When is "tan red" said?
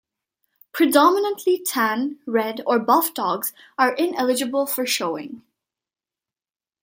1.63-2.61